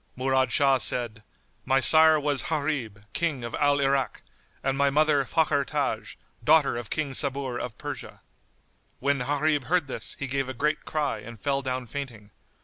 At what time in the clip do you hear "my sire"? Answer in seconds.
1.63-2.19